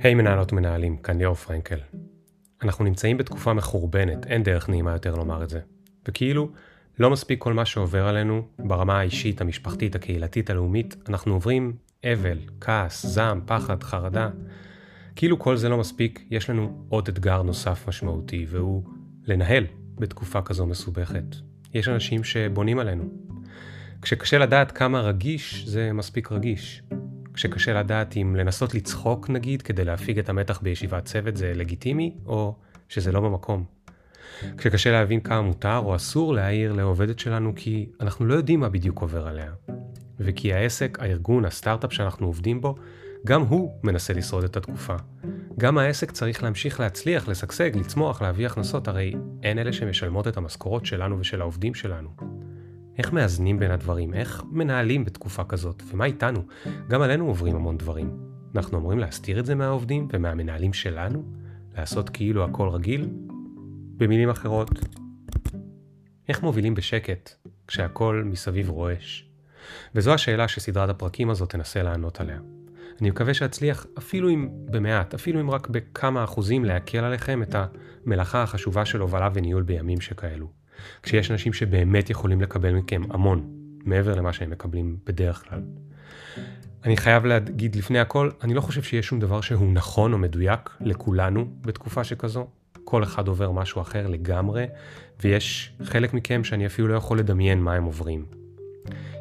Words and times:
היי 0.00 0.12
hey, 0.12 0.16
מנהלות 0.16 0.52
ומנהלים, 0.52 0.96
כאן 0.96 1.18
ליאור 1.18 1.34
פרנקל. 1.34 1.78
אנחנו 2.62 2.84
נמצאים 2.84 3.16
בתקופה 3.16 3.52
מחורבנת, 3.52 4.26
אין 4.26 4.42
דרך 4.42 4.68
נעימה 4.68 4.92
יותר 4.92 5.14
לומר 5.14 5.44
את 5.44 5.50
זה. 5.50 5.60
וכאילו, 6.08 6.50
לא 6.98 7.10
מספיק 7.10 7.42
כל 7.42 7.52
מה 7.52 7.64
שעובר 7.64 8.08
עלינו, 8.08 8.42
ברמה 8.58 8.98
האישית, 8.98 9.40
המשפחתית, 9.40 9.94
הקהילתית, 9.94 10.50
הלאומית, 10.50 10.96
אנחנו 11.08 11.34
עוברים 11.34 11.76
אבל, 12.04 12.38
כעס, 12.60 13.06
זעם, 13.06 13.40
פחד, 13.46 13.82
חרדה. 13.82 14.30
כאילו 15.16 15.38
כל 15.38 15.56
זה 15.56 15.68
לא 15.68 15.78
מספיק, 15.78 16.24
יש 16.30 16.50
לנו 16.50 16.86
עוד 16.88 17.08
אתגר 17.08 17.42
נוסף 17.42 17.88
משמעותי, 17.88 18.46
והוא 18.48 18.82
לנהל 19.24 19.66
בתקופה 19.98 20.42
כזו 20.42 20.66
מסובכת. 20.66 21.24
יש 21.74 21.88
אנשים 21.88 22.24
שבונים 22.24 22.78
עלינו. 22.78 23.04
כשקשה 24.02 24.38
לדעת 24.38 24.72
כמה 24.72 25.00
רגיש, 25.00 25.64
זה 25.66 25.92
מספיק 25.92 26.32
רגיש. 26.32 26.82
כשקשה 27.38 27.72
לדעת 27.72 28.16
אם 28.16 28.36
לנסות 28.36 28.74
לצחוק 28.74 29.30
נגיד 29.30 29.62
כדי 29.62 29.84
להפיג 29.84 30.18
את 30.18 30.28
המתח 30.28 30.60
בישיבת 30.62 31.04
צוות 31.04 31.36
זה 31.36 31.52
לגיטימי, 31.54 32.14
או 32.26 32.54
שזה 32.88 33.12
לא 33.12 33.20
במקום. 33.20 33.64
כשקשה 34.56 34.92
להבין 34.92 35.20
כמה 35.20 35.42
מותר 35.42 35.76
או 35.76 35.96
אסור 35.96 36.34
להעיר 36.34 36.72
לעובדת 36.72 37.18
שלנו 37.18 37.52
כי 37.56 37.86
אנחנו 38.00 38.26
לא 38.26 38.34
יודעים 38.34 38.60
מה 38.60 38.68
בדיוק 38.68 39.00
עובר 39.00 39.26
עליה. 39.26 39.52
וכי 40.20 40.52
העסק, 40.52 40.98
הארגון, 41.00 41.44
הסטארט-אפ 41.44 41.92
שאנחנו 41.92 42.26
עובדים 42.26 42.60
בו, 42.60 42.74
גם 43.26 43.42
הוא 43.42 43.72
מנסה 43.82 44.12
לשרוד 44.12 44.44
את 44.44 44.56
התקופה. 44.56 44.96
גם 45.58 45.78
העסק 45.78 46.10
צריך 46.10 46.42
להמשיך 46.42 46.80
להצליח, 46.80 47.28
לשגשג, 47.28 47.76
לצמוח, 47.76 48.22
להביא 48.22 48.46
הכנסות, 48.46 48.88
הרי 48.88 49.14
הן 49.42 49.58
אלה 49.58 49.72
שמשלמות 49.72 50.28
את 50.28 50.36
המשכורות 50.36 50.86
שלנו 50.86 51.20
ושל 51.20 51.40
העובדים 51.40 51.74
שלנו. 51.74 52.37
איך 52.98 53.12
מאזנים 53.12 53.58
בין 53.58 53.70
הדברים? 53.70 54.14
איך 54.14 54.42
מנהלים 54.50 55.04
בתקופה 55.04 55.44
כזאת? 55.44 55.82
ומה 55.86 56.04
איתנו? 56.04 56.40
גם 56.88 57.02
עלינו 57.02 57.26
עוברים 57.26 57.56
המון 57.56 57.78
דברים. 57.78 58.10
אנחנו 58.56 58.78
אמורים 58.78 58.98
להסתיר 58.98 59.40
את 59.40 59.46
זה 59.46 59.54
מהעובדים 59.54 60.08
ומהמנהלים 60.12 60.72
שלנו? 60.72 61.24
לעשות 61.76 62.10
כאילו 62.10 62.44
הכל 62.44 62.68
רגיל? 62.68 63.08
במילים 63.96 64.30
אחרות, 64.30 64.70
איך 66.28 66.42
מובילים 66.42 66.74
בשקט 66.74 67.30
כשהכל 67.66 68.22
מסביב 68.26 68.70
רועש? 68.70 69.30
וזו 69.94 70.14
השאלה 70.14 70.48
שסדרת 70.48 70.88
הפרקים 70.88 71.30
הזאת 71.30 71.50
תנסה 71.50 71.82
לענות 71.82 72.20
עליה. 72.20 72.40
אני 73.00 73.10
מקווה 73.10 73.34
שאצליח, 73.34 73.86
אפילו 73.98 74.30
אם 74.30 74.48
במעט, 74.70 75.14
אפילו 75.14 75.40
אם 75.40 75.50
רק 75.50 75.68
בכמה 75.68 76.24
אחוזים, 76.24 76.64
להקל 76.64 77.04
עליכם 77.04 77.42
את 77.42 77.54
המלאכה 77.54 78.42
החשובה 78.42 78.84
של 78.84 79.00
הובלה 79.00 79.28
וניהול 79.34 79.62
בימים 79.62 80.00
שכאלו. 80.00 80.57
כשיש 81.02 81.30
אנשים 81.30 81.52
שבאמת 81.52 82.10
יכולים 82.10 82.40
לקבל 82.40 82.74
מכם 82.74 83.02
המון, 83.10 83.50
מעבר 83.84 84.14
למה 84.14 84.32
שהם 84.32 84.50
מקבלים 84.50 84.96
בדרך 85.06 85.44
כלל. 85.48 85.60
אני 86.84 86.96
חייב 86.96 87.24
להגיד 87.24 87.76
לפני 87.76 87.98
הכל, 87.98 88.30
אני 88.42 88.54
לא 88.54 88.60
חושב 88.60 88.82
שיש 88.82 89.06
שום 89.06 89.20
דבר 89.20 89.40
שהוא 89.40 89.72
נכון 89.72 90.12
או 90.12 90.18
מדויק 90.18 90.70
לכולנו 90.80 91.46
בתקופה 91.60 92.04
שכזו. 92.04 92.46
כל 92.84 93.02
אחד 93.02 93.28
עובר 93.28 93.50
משהו 93.50 93.82
אחר 93.82 94.06
לגמרי, 94.06 94.66
ויש 95.22 95.72
חלק 95.82 96.14
מכם 96.14 96.44
שאני 96.44 96.66
אפילו 96.66 96.88
לא 96.88 96.94
יכול 96.94 97.18
לדמיין 97.18 97.60
מה 97.60 97.74
הם 97.74 97.84
עוברים. 97.84 98.26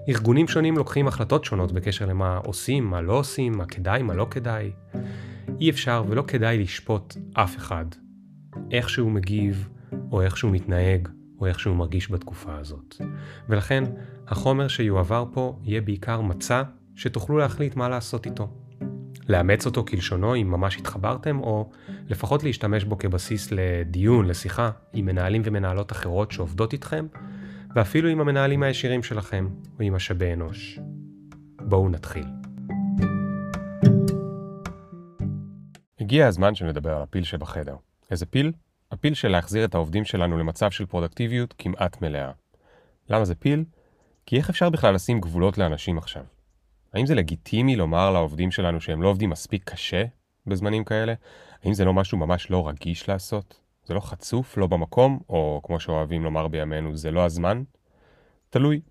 ארגונים 0.10 0.48
שונים 0.48 0.78
לוקחים 0.78 1.08
החלטות 1.08 1.46
שונות 1.46 1.72
בקשר 1.72 2.06
למה 2.06 2.38
עושים, 2.38 2.86
מה 2.86 3.02
לא 3.02 3.14
עושים, 3.14 3.58
מה 3.58 3.66
כדאי, 3.66 4.04
מה 4.04 4.14
לא 4.14 4.28
כדאי. 4.32 4.72
אי 5.60 5.70
אפשר 5.70 6.04
ולא 6.08 6.24
כדאי 6.28 6.58
לשפוט 6.58 7.16
אף 7.34 7.58
אחד. 7.58 7.86
איך 8.72 8.90
שהוא 8.90 9.12
מגיב, 9.12 9.70
או 10.12 10.22
איך 10.22 10.38
שהוא 10.38 10.52
מתנהג, 10.52 11.08
או 11.40 11.46
איך 11.46 11.60
שהוא 11.60 11.76
מרגיש 11.76 12.12
בתקופה 12.12 12.56
הזאת. 12.58 12.96
ולכן, 13.50 13.84
החומר 14.28 14.68
שיועבר 14.68 15.26
פה 15.34 15.60
יהיה 15.64 15.82
בעיקר 15.82 16.22
מצע 16.22 16.64
שתוכלו 16.96 17.38
להחליט 17.38 17.76
מה 17.76 17.90
לעשות 17.90 18.26
איתו. 18.26 18.50
לאמץ 19.30 19.66
אותו 19.66 19.86
כלשונו 19.86 20.36
אם 20.36 20.52
ממש 20.52 20.78
התחברתם, 20.78 21.40
או 21.40 21.70
לפחות 22.10 22.44
להשתמש 22.44 22.84
בו 22.84 22.98
כבסיס 22.98 23.52
לדיון, 23.52 24.26
לשיחה, 24.26 24.72
עם 24.94 25.06
מנהלים 25.06 25.42
ומנהלות 25.46 25.92
אחרות 25.92 26.32
שעובדות 26.32 26.74
איתכם, 26.74 27.08
ואפילו 27.76 28.10
עם 28.10 28.22
המנהלים 28.22 28.64
הישירים 28.64 29.04
שלכם, 29.04 29.48
או 29.80 29.84
עם 29.84 29.96
משאבי 29.96 30.34
אנוש. 30.34 30.80
בואו 31.62 31.90
נתחיל. 31.90 32.26
הגיע 36.00 36.28
הזמן 36.28 36.56
שנדבר 36.56 36.96
על 36.96 37.02
הפיל 37.02 37.24
שבחדר. 37.24 37.76
איזה 38.12 38.26
פיל? 38.26 38.52
הפיל 38.92 39.14
של 39.14 39.28
להחזיר 39.28 39.66
את 39.66 39.76
העובדים 39.76 40.06
שלנו 40.06 40.38
למצב 40.38 40.72
של 40.72 40.86
פרודקטיביות 40.86 41.54
כמעט 41.58 42.02
מלאה. 42.02 42.32
למה 43.10 43.26
זה 43.26 43.36
פיל? 43.36 43.66
כי 44.26 44.38
איך 44.38 44.50
אפשר 44.50 44.70
בכלל 44.70 44.94
לשים 44.94 45.22
גבולות 45.22 45.58
לאנשים 45.58 45.98
עכשיו? 45.98 46.24
האם 46.94 47.06
זה 47.06 47.16
לגיטימי 47.16 47.76
לומר 47.76 48.12
לעובדים 48.12 48.52
שלנו 48.52 48.82
שהם 48.82 49.02
לא 49.02 49.08
עובדים 49.08 49.30
מספיק 49.30 49.70
קשה 49.70 50.04
בזמנים 50.48 50.84
כאלה? 50.84 51.14
האם 51.64 51.74
זה 51.74 51.86
לא 51.86 51.94
משהו 51.94 52.18
ממש 52.18 52.52
לא 52.52 52.68
רגיש 52.68 53.10
לעשות? 53.10 53.60
זה 53.86 53.94
לא 53.94 54.00
חצוף, 54.00 54.58
לא 54.58 54.68
במקום, 54.68 55.20
או 55.30 55.62
כמו 55.64 55.80
שאוהבים 55.80 56.24
לומר 56.24 56.48
בימינו, 56.48 56.98
זה 56.98 57.12
לא 57.12 57.26
הזמן? 57.26 57.64
תלוי. 58.50 58.82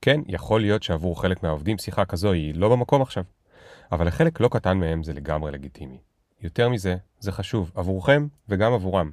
כן, 0.00 0.20
יכול 0.26 0.60
להיות 0.60 0.82
שעבור 0.82 1.22
חלק 1.22 1.42
מהעובדים 1.42 1.78
שיחה 1.78 2.04
כזו 2.04 2.32
היא 2.32 2.54
לא 2.54 2.68
במקום 2.68 3.02
עכשיו. 3.02 3.24
אבל 3.92 4.06
לחלק 4.06 4.40
לא 4.40 4.48
קטן 4.48 4.78
מהם 4.78 5.02
זה 5.02 5.12
לגמרי 5.12 5.52
לגיטימי. 5.52 5.98
יותר 6.40 6.68
מזה, 6.68 6.96
זה 7.18 7.32
חשוב 7.32 7.72
עבורכם 7.74 8.26
וגם 8.48 8.72
עבורם. 8.72 9.10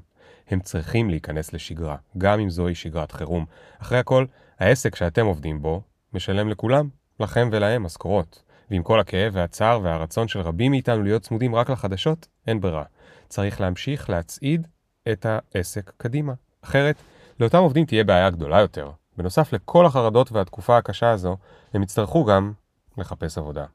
הם 0.49 0.59
צריכים 0.59 1.09
להיכנס 1.09 1.53
לשגרה, 1.53 1.95
גם 2.17 2.39
אם 2.39 2.49
זוהי 2.49 2.75
שגרת 2.75 3.11
חירום. 3.11 3.45
אחרי 3.81 3.97
הכל, 3.97 4.25
העסק 4.59 4.95
שאתם 4.95 5.25
עובדים 5.25 5.61
בו 5.61 5.81
משלם 6.13 6.49
לכולם, 6.49 6.89
לכם 7.19 7.49
ולהם 7.51 7.83
משכורות. 7.83 8.43
ועם 8.71 8.83
כל 8.83 8.99
הכאב 8.99 9.31
והצער 9.35 9.79
והרצון 9.83 10.27
של 10.27 10.39
רבים 10.39 10.71
מאיתנו 10.71 11.03
להיות 11.03 11.21
צמודים 11.21 11.55
רק 11.55 11.69
לחדשות, 11.69 12.27
אין 12.47 12.61
ברירה. 12.61 12.83
צריך 13.29 13.61
להמשיך 13.61 14.09
להצעיד 14.09 14.67
את 15.11 15.25
העסק 15.25 15.91
קדימה. 15.97 16.33
אחרת, 16.61 16.95
לאותם 17.39 17.57
עובדים 17.57 17.85
תהיה 17.85 18.03
בעיה 18.03 18.29
גדולה 18.29 18.59
יותר. 18.59 18.91
בנוסף 19.17 19.53
לכל 19.53 19.85
החרדות 19.85 20.31
והתקופה 20.31 20.77
הקשה 20.77 21.09
הזו, 21.09 21.37
הם 21.73 21.83
יצטרכו 21.83 22.25
גם 22.25 22.53
לחפש 22.97 23.37
עבודה. 23.37 23.65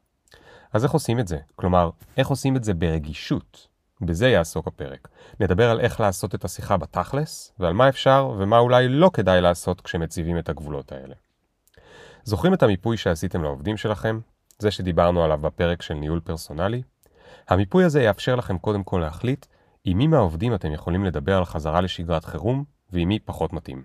אז 0.73 0.83
איך 0.83 0.91
עושים 0.91 1.19
את 1.19 1.27
זה? 1.27 1.37
כלומר, 1.55 1.89
איך 2.17 2.27
עושים 2.27 2.55
את 2.55 2.63
זה 2.63 2.73
ברגישות? 2.73 3.67
בזה 4.01 4.29
יעסוק 4.29 4.67
הפרק. 4.67 5.07
נדבר 5.39 5.71
על 5.71 5.79
איך 5.79 5.99
לעשות 5.99 6.35
את 6.35 6.45
השיחה 6.45 6.77
בתכלס, 6.77 7.53
ועל 7.59 7.73
מה 7.73 7.89
אפשר 7.89 8.33
ומה 8.37 8.57
אולי 8.57 8.87
לא 8.87 9.09
כדאי 9.13 9.41
לעשות 9.41 9.81
כשמציבים 9.81 10.37
את 10.37 10.49
הגבולות 10.49 10.91
האלה. 10.91 11.15
זוכרים 12.23 12.53
את 12.53 12.63
המיפוי 12.63 12.97
שעשיתם 12.97 13.43
לעובדים 13.43 13.77
שלכם? 13.77 14.19
זה 14.59 14.71
שדיברנו 14.71 15.23
עליו 15.23 15.37
בפרק 15.37 15.81
של 15.81 15.93
ניהול 15.93 16.19
פרסונלי? 16.19 16.81
המיפוי 17.49 17.83
הזה 17.83 18.03
יאפשר 18.03 18.35
לכם 18.35 18.57
קודם 18.57 18.83
כל 18.83 18.99
להחליט 18.99 19.45
עם 19.83 19.97
מי 19.97 20.07
מהעובדים 20.07 20.55
אתם 20.55 20.71
יכולים 20.71 21.05
לדבר 21.05 21.37
על 21.37 21.45
חזרה 21.45 21.81
לשגרת 21.81 22.25
חירום, 22.25 22.63
ועם 22.91 23.07
מי 23.07 23.19
פחות 23.19 23.53
מתאים. 23.53 23.83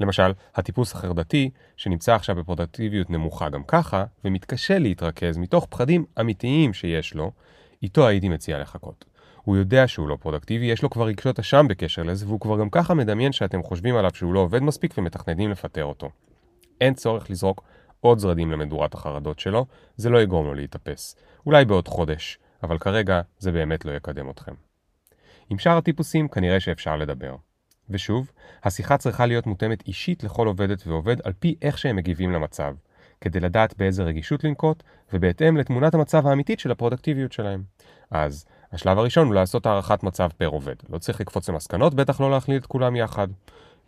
למשל, 0.00 0.32
הטיפוס 0.54 0.94
החרדתי, 0.94 1.50
שנמצא 1.76 2.14
עכשיו 2.14 2.36
בפרודקטיביות 2.36 3.10
נמוכה 3.10 3.48
גם 3.48 3.62
ככה, 3.64 4.04
ומתקשה 4.24 4.78
להתרכז 4.78 5.38
מתוך 5.38 5.66
פחדים 5.70 6.04
אמיתיים 6.20 6.74
שיש 6.74 7.14
לו, 7.14 7.32
איתו 7.82 8.06
הייתי 8.06 8.28
מציע 8.28 8.58
לחכות. 8.58 9.04
הוא 9.48 9.56
יודע 9.56 9.88
שהוא 9.88 10.08
לא 10.08 10.16
פרודקטיבי, 10.20 10.64
יש 10.64 10.82
לו 10.82 10.90
כבר 10.90 11.04
רגשות 11.06 11.38
אשם 11.38 11.66
בקשר 11.68 12.02
לזה, 12.02 12.26
והוא 12.26 12.40
כבר 12.40 12.58
גם 12.58 12.70
ככה 12.70 12.94
מדמיין 12.94 13.32
שאתם 13.32 13.62
חושבים 13.62 13.96
עליו 13.96 14.10
שהוא 14.14 14.34
לא 14.34 14.40
עובד 14.40 14.62
מספיק 14.62 14.98
ומתכננים 14.98 15.50
לפטר 15.50 15.84
אותו. 15.84 16.10
אין 16.80 16.94
צורך 16.94 17.30
לזרוק 17.30 17.62
עוד 18.00 18.18
זרדים 18.18 18.52
למדורת 18.52 18.94
החרדות 18.94 19.38
שלו, 19.38 19.66
זה 19.96 20.10
לא 20.10 20.22
יגרום 20.22 20.46
לו 20.46 20.54
להתאפס. 20.54 21.16
אולי 21.46 21.64
בעוד 21.64 21.88
חודש, 21.88 22.38
אבל 22.62 22.78
כרגע 22.78 23.20
זה 23.38 23.52
באמת 23.52 23.84
לא 23.84 23.92
יקדם 23.92 24.30
אתכם. 24.30 24.52
עם 25.50 25.58
שאר 25.58 25.76
הטיפוסים 25.76 26.28
כנראה 26.28 26.60
שאפשר 26.60 26.96
לדבר. 26.96 27.36
ושוב, 27.90 28.32
השיחה 28.64 28.96
צריכה 28.96 29.26
להיות 29.26 29.46
מותאמת 29.46 29.86
אישית 29.86 30.24
לכל 30.24 30.46
עובדת 30.46 30.86
ועובד 30.86 31.16
על 31.24 31.32
פי 31.32 31.54
איך 31.62 31.78
שהם 31.78 31.96
מגיבים 31.96 32.32
למצב, 32.32 32.74
כדי 33.20 33.40
לדעת 33.40 33.76
באיזה 33.78 34.02
רגישות 34.02 34.44
לנקוט, 34.44 34.82
ובהתאם 35.12 35.56
לתמונת 35.56 35.94
המצב 35.94 36.26
האמיתית 36.26 36.60
של 36.60 36.70
הפרודקטיביות 36.70 37.32
שלהם. 37.32 37.62
אז, 38.10 38.46
השלב 38.72 38.98
הראשון 38.98 39.26
הוא 39.26 39.34
לעשות 39.34 39.66
הערכת 39.66 40.02
מצב 40.02 40.28
פר 40.36 40.46
עובד. 40.46 40.74
לא 40.90 40.98
צריך 40.98 41.20
לקפוץ 41.20 41.48
למסקנות, 41.48 41.94
בטח 41.94 42.20
לא 42.20 42.30
להכליל 42.30 42.56
את 42.56 42.66
כולם 42.66 42.96
יחד. 42.96 43.28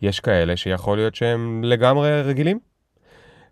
יש 0.01 0.19
כאלה 0.19 0.57
שיכול 0.57 0.97
להיות 0.97 1.15
שהם 1.15 1.63
לגמרי 1.63 2.21
רגילים. 2.21 2.59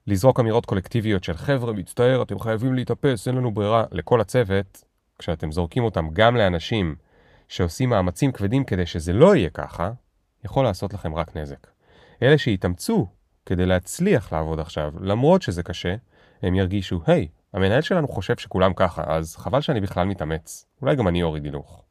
לזרוק 0.08 0.40
אמירות 0.40 0.66
קולקטיביות 0.66 1.24
של 1.24 1.38
חבר'ה, 1.38 1.74
מצטער, 1.74 2.22
אתם 2.22 2.40
חייבים 2.40 2.74
להתאפס, 2.74 3.28
אין 3.28 3.36
לנו 3.36 3.52
ברירה, 3.52 3.84
לכל 3.92 4.22
הצוות, 4.22 4.84
כשאתם 5.20 5.52
זורקים 5.52 5.84
אותם 5.84 6.08
גם 6.14 6.36
לאנשים 6.36 6.96
שעושים 7.48 7.90
מאמצים 7.90 8.32
כבדים 8.32 8.64
כדי 8.64 8.86
שזה 8.86 9.14
לא 9.14 9.36
יהיה 9.36 9.50
ככה, 9.50 9.92
יכול 10.46 10.64
לעשות 10.64 10.94
לכם 10.94 11.16
רק 11.16 11.38
נזק. 11.38 11.68
אלה 12.24 12.38
שהתאמצו 12.38 13.08
כדי 13.46 13.66
להצליח 13.66 14.34
לעבוד 14.34 14.60
עכשיו, 14.60 14.94
למרות 15.02 15.42
שזה 15.42 15.64
קשה, 15.64 15.96
הם 16.42 16.56
ירגישו, 16.56 17.02
היי, 17.06 17.28
hey, 17.32 17.39
המנהל 17.54 17.82
שלנו 17.82 18.08
חושב 18.08 18.38
שכולם 18.38 18.74
ככה, 18.74 19.04
אז 19.08 19.36
חבל 19.36 19.62
שאני 19.62 19.82
בכלל 19.82 20.08
מתאמץ. 20.08 20.66
אולי 20.82 20.96
גם 20.96 21.08
אני 21.08 21.24
אוריד 21.24 21.46
הילוך. 21.46 21.84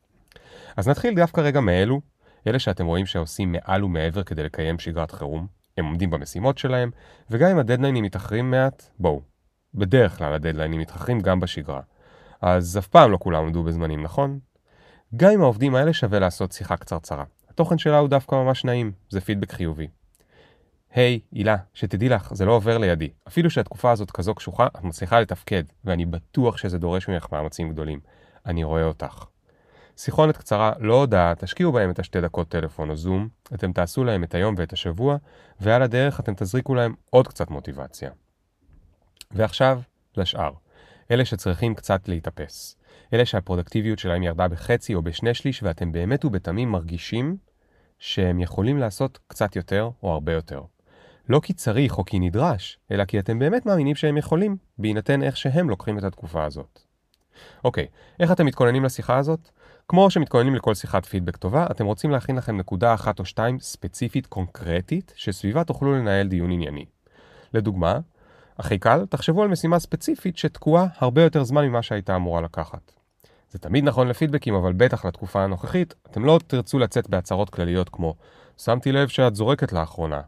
אז 0.76 0.88
נתחיל 0.88 1.14
דווקא 1.14 1.40
רגע 1.40 1.60
מאלו, 1.60 2.00
אלה 2.46 2.58
שאתם 2.58 2.86
רואים 2.86 3.06
שעושים 3.06 3.52
מעל 3.52 3.84
ומעבר 3.84 4.22
כדי 4.22 4.42
לקיים 4.42 4.78
שגרת 4.78 5.10
חירום. 5.10 5.46
הם 5.78 5.84
עומדים 5.84 6.10
במשימות 6.10 6.58
שלהם, 6.58 6.90
וגם 7.30 7.50
אם 7.50 7.58
הדדליינים 7.58 8.04
מתאחרים 8.04 8.50
מעט, 8.50 8.90
בואו. 8.98 9.20
בדרך 9.74 10.18
כלל 10.18 10.32
הדדליינים 10.32 10.80
מתאחרים 10.80 11.20
גם 11.20 11.40
בשגרה. 11.40 11.80
אז 12.40 12.78
אף 12.78 12.86
פעם 12.86 13.10
לא 13.10 13.18
כולם 13.20 13.44
עמדו 13.44 13.62
בזמנים, 13.62 14.02
נכון? 14.02 14.38
גם 15.16 15.30
עם 15.32 15.42
העובדים 15.42 15.74
האלה 15.74 15.92
שווה 15.92 16.18
לעשות 16.18 16.52
שיחה 16.52 16.76
קצרצרה. 16.76 17.24
התוכן 17.50 17.78
שלה 17.78 17.98
הוא 17.98 18.08
דווקא 18.08 18.34
ממש 18.34 18.64
נעים, 18.64 18.92
זה 19.08 19.20
פידבק 19.20 19.52
חיובי. 19.52 19.88
היי, 20.94 21.20
hey, 21.22 21.36
הילה, 21.36 21.56
שתדעי 21.74 22.08
לך, 22.08 22.34
זה 22.34 22.44
לא 22.44 22.52
עובר 22.52 22.78
לידי. 22.78 23.08
אפילו 23.28 23.50
שהתקופה 23.50 23.90
הזאת 23.90 24.10
כזו 24.10 24.34
קשוחה, 24.34 24.66
את 24.66 24.82
מצליחה 24.84 25.20
לתפקד, 25.20 25.62
ואני 25.84 26.06
בטוח 26.06 26.56
שזה 26.56 26.78
דורש 26.78 27.08
ממך 27.08 27.26
מאמצים 27.32 27.70
גדולים. 27.70 28.00
אני 28.46 28.64
רואה 28.64 28.84
אותך. 28.84 29.24
שיחונת 29.96 30.36
קצרה, 30.36 30.72
לא 30.78 30.94
הודעה, 30.94 31.34
תשקיעו 31.34 31.72
בהם 31.72 31.90
את 31.90 31.98
השתי 31.98 32.20
דקות 32.20 32.48
טלפון 32.48 32.90
או 32.90 32.96
זום, 32.96 33.28
אתם 33.54 33.72
תעשו 33.72 34.04
להם 34.04 34.24
את 34.24 34.34
היום 34.34 34.54
ואת 34.58 34.72
השבוע, 34.72 35.16
ועל 35.60 35.82
הדרך 35.82 36.20
אתם 36.20 36.34
תזריקו 36.34 36.74
להם 36.74 36.94
עוד 37.10 37.28
קצת 37.28 37.50
מוטיבציה. 37.50 38.10
ועכשיו, 39.30 39.80
לשאר. 40.16 40.52
אלה 41.10 41.24
שצריכים 41.24 41.74
קצת 41.74 42.08
להתאפס. 42.08 42.76
אלה 43.12 43.24
שהפרודקטיביות 43.24 43.98
שלהם 43.98 44.22
ירדה 44.22 44.48
בחצי 44.48 44.94
או 44.94 45.02
בשני 45.02 45.34
שליש, 45.34 45.62
ואתם 45.62 45.92
באמת 45.92 46.24
ובתמים 46.24 46.72
מרגישים 46.72 47.36
שהם 47.98 48.40
יכולים 48.40 48.78
לעשות 48.78 49.18
קצת 49.26 49.56
יותר 49.56 49.90
או 50.02 50.12
הרבה 50.12 50.32
יותר. 50.32 50.62
לא 51.28 51.40
כי 51.40 51.52
צריך 51.52 51.98
או 51.98 52.04
כי 52.04 52.18
נדרש, 52.18 52.78
אלא 52.90 53.04
כי 53.04 53.18
אתם 53.18 53.38
באמת 53.38 53.66
מאמינים 53.66 53.96
שהם 53.96 54.16
יכולים, 54.16 54.56
בהינתן 54.78 55.22
איך 55.22 55.36
שהם 55.36 55.70
לוקחים 55.70 55.98
את 55.98 56.04
התקופה 56.04 56.44
הזאת. 56.44 56.80
אוקיי, 57.64 57.86
איך 58.20 58.32
אתם 58.32 58.46
מתכוננים 58.46 58.84
לשיחה 58.84 59.16
הזאת? 59.16 59.50
כמו 59.88 60.10
שמתכוננים 60.10 60.54
לכל 60.54 60.74
שיחת 60.74 61.06
פידבק 61.06 61.36
טובה, 61.36 61.66
אתם 61.70 61.86
רוצים 61.86 62.10
להכין 62.10 62.36
לכם 62.36 62.56
נקודה 62.56 62.94
אחת 62.94 63.18
או 63.18 63.24
שתיים 63.24 63.60
ספציפית 63.60 64.26
קונקרטית, 64.26 65.12
שסביבה 65.16 65.64
תוכלו 65.64 65.92
לנהל 65.92 66.28
דיון 66.28 66.50
ענייני. 66.50 66.84
לדוגמה, 67.54 67.98
הכי 68.58 68.78
קל, 68.78 69.06
תחשבו 69.10 69.42
על 69.42 69.48
משימה 69.48 69.78
ספציפית 69.78 70.38
שתקועה 70.38 70.86
הרבה 70.98 71.22
יותר 71.22 71.44
זמן 71.44 71.64
ממה 71.64 71.82
שהייתה 71.82 72.16
אמורה 72.16 72.40
לקחת. 72.40 72.92
זה 73.50 73.58
תמיד 73.58 73.84
נכון 73.84 74.08
לפידבקים, 74.08 74.54
אבל 74.54 74.72
בטח 74.72 75.04
לתקופה 75.04 75.44
הנוכחית, 75.44 75.94
אתם 76.10 76.24
לא 76.24 76.38
תרצו 76.46 76.78
לצאת 76.78 77.10
בהצהרות 77.10 77.50
כלליות 77.50 77.88
כמו 77.88 78.14
שמתי 78.58 78.92
לב 78.92 79.08
שאת 79.08 79.34
זורקת 79.34 79.72
לאחרונה, 79.72 80.20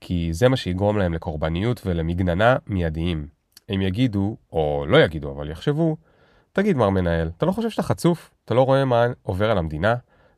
כי 0.00 0.28
זה 0.32 0.48
מה 0.48 0.56
שיגרום 0.56 0.98
להם 0.98 1.14
לקורבניות 1.14 1.82
ולמגננה 1.86 2.56
מיידיים. 2.66 3.28
הם 3.68 3.82
יגידו, 3.82 4.36
או 4.52 4.84
לא 4.88 4.96
יגידו, 4.96 5.32
אבל 5.32 5.50
יחשבו, 5.50 5.96
תגיד 6.52 6.76
מר 6.76 6.90
מנהל, 6.90 7.30
אתה 7.36 7.46
לא 7.46 7.52
חושב 7.52 7.70
שאתה 7.70 7.82
חצוף? 7.82 8.30
אתה 8.44 8.54
לא 8.54 8.62
רואה 8.62 8.84
מה 8.84 9.06
עובר 9.22 9.50
על 9.50 9.58
המדינה? 9.58 9.94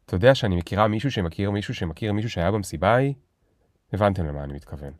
אתה 0.07 0.17
יודע 0.17 0.35
שאני 0.35 0.57
מכירה 0.57 0.89
מישהו 0.89 1.11
שמכיר 1.11 1.51
מישהו 1.51 1.75
שמכיר 1.75 2.13
מישהו 2.13 2.31
שהיה 2.31 2.51
במסיבה 2.51 2.89
ההיא? 2.89 3.15
הבנתם 3.93 4.27
למה 4.27 4.45
אני 4.45 4.53
מתכוון. 4.53 4.93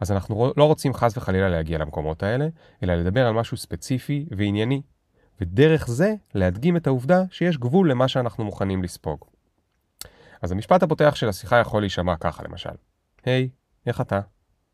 אז 0.00 0.12
אנחנו 0.12 0.52
לא 0.56 0.64
רוצים 0.64 0.94
חס 0.94 1.16
וחלילה 1.16 1.48
להגיע 1.48 1.78
למקומות 1.78 2.22
האלה, 2.22 2.48
אלא 2.82 2.94
לדבר 2.94 3.26
על 3.26 3.34
משהו 3.34 3.56
ספציפי 3.56 4.26
וענייני, 4.30 4.82
ודרך 5.40 5.86
זה 5.86 6.14
להדגים 6.34 6.76
את 6.76 6.86
העובדה 6.86 7.22
שיש 7.30 7.56
גבול 7.56 7.90
למה 7.90 8.08
שאנחנו 8.08 8.44
מוכנים 8.44 8.82
לספוג. 8.82 9.24
אז 10.42 10.52
המשפט 10.52 10.82
הפותח 10.82 11.14
של 11.14 11.28
השיחה 11.28 11.56
יכול 11.56 11.82
להישמע 11.82 12.16
ככה 12.16 12.42
למשל: 12.42 12.70
היי, 13.24 13.48
hey, 13.52 13.61
איך 13.86 14.00
אתה? 14.00 14.20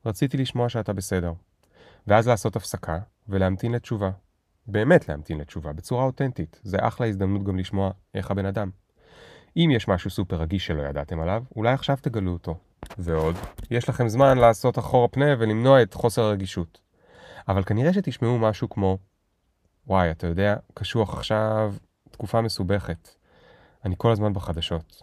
רציתי 0.06 0.36
לשמוע 0.36 0.68
שאתה 0.68 0.92
בסדר. 0.92 1.32
ואז 2.06 2.28
לעשות 2.28 2.56
הפסקה 2.56 2.98
ולהמתין 3.28 3.72
לתשובה. 3.72 4.10
באמת 4.66 5.08
להמתין 5.08 5.38
לתשובה, 5.38 5.72
בצורה 5.72 6.04
אותנטית. 6.04 6.60
זה 6.62 6.76
אחלה 6.80 7.06
הזדמנות 7.06 7.44
גם 7.44 7.58
לשמוע 7.58 7.90
איך 8.14 8.30
הבן 8.30 8.46
אדם. 8.46 8.70
אם 9.56 9.70
יש 9.72 9.88
משהו 9.88 10.10
סופר 10.10 10.36
רגיש 10.36 10.66
שלא 10.66 10.82
ידעתם 10.82 11.20
עליו, 11.20 11.44
אולי 11.56 11.72
עכשיו 11.72 11.96
תגלו 12.00 12.32
אותו. 12.32 12.58
ועוד, 12.98 13.36
יש 13.70 13.88
לכם 13.88 14.08
זמן 14.08 14.38
לעשות 14.38 14.78
אחורה 14.78 15.08
פנה 15.08 15.34
ולמנוע 15.38 15.82
את 15.82 15.94
חוסר 15.94 16.22
הרגישות. 16.22 16.80
אבל 17.48 17.64
כנראה 17.64 17.92
שתשמעו 17.92 18.38
משהו 18.38 18.68
כמו, 18.68 18.98
וואי, 19.86 20.10
אתה 20.10 20.26
יודע, 20.26 20.56
קשוח 20.74 21.14
עכשיו, 21.14 21.74
תקופה 22.10 22.40
מסובכת. 22.40 23.08
אני 23.84 23.94
כל 23.98 24.12
הזמן 24.12 24.32
בחדשות. 24.32 25.02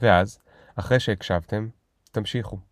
ואז, 0.00 0.38
אחרי 0.76 1.00
שהקשבתם, 1.00 1.68
תמשיכו. 2.12 2.71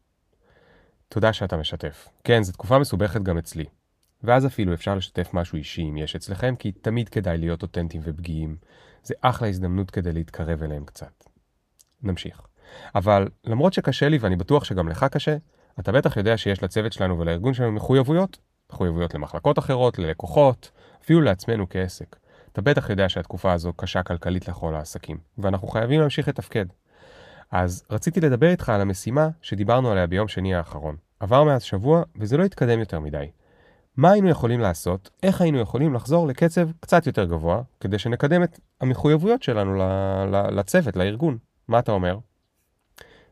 תודה 1.12 1.32
שאתה 1.32 1.56
משתף. 1.56 2.08
כן, 2.24 2.42
זו 2.42 2.52
תקופה 2.52 2.78
מסובכת 2.78 3.22
גם 3.22 3.38
אצלי. 3.38 3.64
ואז 4.22 4.46
אפילו 4.46 4.74
אפשר 4.74 4.94
לשתף 4.94 5.34
משהו 5.34 5.56
אישי 5.56 5.82
אם 5.82 5.96
יש 5.96 6.16
אצלכם, 6.16 6.54
כי 6.58 6.72
תמיד 6.72 7.08
כדאי 7.08 7.38
להיות 7.38 7.62
אותנטיים 7.62 8.02
ופגיעים. 8.06 8.56
זה 9.02 9.14
אחלה 9.20 9.48
הזדמנות 9.48 9.90
כדי 9.90 10.12
להתקרב 10.12 10.62
אליהם 10.62 10.84
קצת. 10.84 11.24
נמשיך. 12.02 12.40
אבל 12.94 13.28
למרות 13.44 13.72
שקשה 13.72 14.08
לי, 14.08 14.18
ואני 14.18 14.36
בטוח 14.36 14.64
שגם 14.64 14.88
לך 14.88 15.06
קשה, 15.10 15.36
אתה 15.80 15.92
בטח 15.92 16.16
יודע 16.16 16.36
שיש 16.36 16.62
לצוות 16.62 16.92
שלנו 16.92 17.18
ולארגון 17.18 17.54
שלנו 17.54 17.72
מחויבויות. 17.72 18.38
מחויבויות 18.72 19.14
למחלקות 19.14 19.58
אחרות, 19.58 19.98
ללקוחות, 19.98 20.70
אפילו 21.04 21.20
לעצמנו 21.20 21.68
כעסק. 21.68 22.16
אתה 22.52 22.60
בטח 22.60 22.90
יודע 22.90 23.08
שהתקופה 23.08 23.52
הזו 23.52 23.72
קשה 23.72 24.02
כלכלית 24.02 24.48
לכל 24.48 24.74
העסקים, 24.74 25.18
ואנחנו 25.38 25.68
חייבים 25.68 26.00
להמשיך 26.00 26.28
לתפקד. 26.28 26.66
אז 27.50 27.85
רציתי 27.91 28.20
לדבר 28.20 28.50
איתך 28.50 28.69
על 28.69 28.81
המשימה 28.81 29.29
שדיברנו 29.43 29.91
עליה 29.91 30.06
ביום 30.06 30.29
שני 30.29 30.55
האחרון. 30.55 30.97
עבר 31.20 31.44
מאז 31.44 31.62
שבוע, 31.62 32.02
וזה 32.17 32.37
לא 32.37 32.44
התקדם 32.44 32.81
יותר 32.81 33.00
מדי. 33.00 33.31
מה 33.97 34.11
היינו 34.11 34.29
יכולים 34.29 34.61
לעשות, 34.61 35.11
איך 35.23 35.41
היינו 35.41 35.58
יכולים 35.58 35.94
לחזור 35.94 36.26
לקצב 36.26 36.69
קצת 36.81 37.06
יותר 37.06 37.25
גבוה, 37.25 37.62
כדי 37.81 37.99
שנקדם 37.99 38.43
את 38.43 38.61
המחויבויות 38.81 39.43
שלנו 39.43 39.82
לצוות, 40.52 40.97
לארגון. 40.97 41.38
מה 41.69 41.79
אתה 41.79 41.93
אומר? 41.93 42.19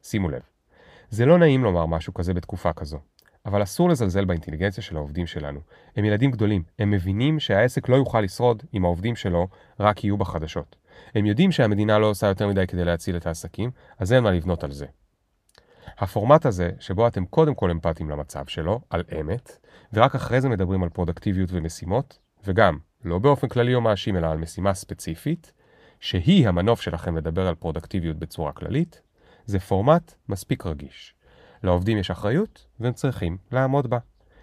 שימו 0.03 0.29
לב, 0.29 0.43
זה 1.11 1.27
לא 1.27 1.39
נעים 1.39 1.65
לומר 1.65 1.87
משהו 1.87 2.15
כזה 2.15 2.35
בתקופה 2.35 2.73
כזו, 2.73 2.99
אבל 3.47 3.63
אסור 3.63 3.89
לזלזל 3.89 4.25
באינטליגנציה 4.25 4.83
של 4.83 4.97
העובדים 4.97 5.27
שלנו. 5.27 5.61
הם 5.97 6.05
ילדים 6.05 6.31
גדולים, 6.31 6.63
הם 6.79 6.91
מבינים 6.91 7.41
שהעסק 7.41 7.89
לא 7.89 7.97
יוכל 7.97 8.21
לשרוד 8.21 8.63
אם 8.75 8.85
העובדים 8.85 9.17
שלו 9.17 9.49
רק 9.81 10.05
יהיו 10.05 10.17
בחדשות. 10.17 10.77
הם 11.15 11.27
יודעים 11.27 11.53
שהמדינה 11.53 11.99
לא 11.99 12.07
עושה 12.07 12.27
יותר 12.27 12.49
מדי 12.49 12.67
כדי 12.67 12.85
להציל 12.85 13.17
את 13.17 13.27
העסקים, 13.27 13.71
אז 13.99 14.13
אין 14.13 14.23
מה 14.23 14.31
לבנות 14.31 14.65
על 14.65 14.73
זה. 14.73 14.87
הפורמט 15.99 16.47
הזה, 16.47 16.71
שבו 16.81 17.07
אתם 17.07 17.25
קודם 17.25 17.55
כל 17.55 17.71
אמפתיים 17.71 18.11
למצב 18.11 18.47
שלו, 18.47 18.81
על 18.91 19.05
אמת, 19.21 19.59
ורק 19.93 20.15
אחרי 20.15 20.41
זה 20.41 20.49
מדברים 20.49 20.83
על 20.83 20.89
פרודקטיביות 20.89 21.51
ומשימות, 21.53 22.19
וגם, 22.45 22.79
לא 23.05 23.19
באופן 23.19 23.49
כללי 23.49 23.75
או 23.75 23.81
מאשים, 23.81 24.17
אלא 24.17 24.27
על 24.27 24.39
משימה 24.39 24.75
ספציפית, 24.75 25.53
שהיא 26.01 26.49
המנוף 26.49 26.81
שלכם 26.81 27.17
לדבר 27.17 27.49
על 27.49 27.55
פרודקטיביות 27.55 28.17
בצורה 28.17 28.53
כללית, 28.53 29.03
זה 29.47 29.59
פורמט 29.59 30.15
מספיק 30.29 30.67
רגיש. 30.67 31.15
לעובדים 31.63 31.99
יש 31.99 32.11
אחריות, 32.11 32.67
והם 32.81 32.93
צריכים 32.93 33.37
לעמוד 33.53 33.91
בה. 33.91 33.99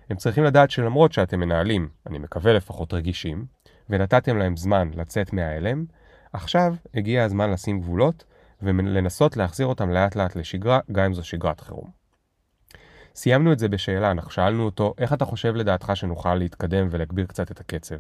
הם 0.10 0.18
צריכים 0.18 0.44
לדעת 0.44 0.72
שלמרות 0.72 1.14
שאתם 1.14 1.40
מנהלים, 1.40 1.90
אני 2.08 2.20
מקווה 2.20 2.54
לפחות 2.54 2.94
רגישים, 2.94 3.46
ונתתם 3.90 4.38
להם 4.38 4.58
זמן 4.58 4.92
לצאת 4.96 5.34
מההלם, 5.34 5.86
עכשיו 6.36 6.76
הגיע 6.94 7.24
הזמן 7.24 7.52
לשים 7.52 7.80
גבולות 7.80 8.24
ולנסות 8.62 9.38
להחזיר 9.38 9.68
אותם 9.68 9.90
לאט 9.90 10.16
לאט 10.16 10.36
לשגרה, 10.36 10.80
גם 10.92 11.06
אם 11.06 11.14
זו 11.14 11.24
שגרת 11.24 11.60
חירום. 11.60 11.90
סיימנו 13.16 13.54
את 13.54 13.60
זה 13.60 13.70
בשאלה, 13.70 14.12
אנחנו 14.12 14.32
שאלנו 14.32 14.64
אותו, 14.64 14.94
איך 14.98 15.14
אתה 15.14 15.26
חושב 15.26 15.56
לדעתך 15.56 15.92
שנוכל 15.96 16.36
להתקדם 16.36 16.88
ולהגביר 16.92 17.26
קצת 17.26 17.52
את 17.52 17.60
הקצב? 17.60 17.96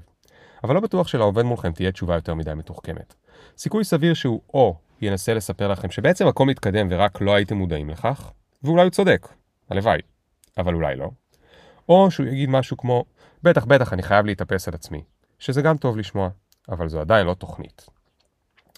אבל 0.63 0.75
לא 0.75 0.79
בטוח 0.79 1.07
שלעובד 1.07 1.43
מולכם 1.43 1.71
תהיה 1.71 1.91
תשובה 1.91 2.15
יותר 2.15 2.33
מדי 2.33 2.53
מתוחכמת. 2.53 3.15
סיכוי 3.57 3.83
סביר 3.83 4.13
שהוא 4.13 4.41
או 4.53 4.75
ינסה 5.01 5.33
לספר 5.33 5.67
לכם 5.67 5.91
שבעצם 5.91 6.27
הכל 6.27 6.45
מתקדם 6.45 6.87
ורק 6.91 7.21
לא 7.21 7.35
הייתם 7.35 7.57
מודעים 7.57 7.89
לכך, 7.89 8.31
ואולי 8.63 8.83
הוא 8.83 8.91
צודק, 8.91 9.27
הלוואי, 9.69 9.99
אבל 10.57 10.73
אולי 10.73 10.95
לא. 10.95 11.09
או 11.89 12.11
שהוא 12.11 12.27
יגיד 12.27 12.49
משהו 12.49 12.77
כמו, 12.77 13.05
בטח 13.43 13.65
בטח 13.65 13.93
אני 13.93 14.03
חייב 14.03 14.25
להתאפס 14.25 14.67
על 14.67 14.73
עצמי, 14.73 15.03
שזה 15.39 15.61
גם 15.61 15.77
טוב 15.77 15.97
לשמוע, 15.97 16.29
אבל 16.69 16.89
זו 16.89 16.99
עדיין 16.99 17.27
לא 17.27 17.33
תוכנית. 17.33 17.94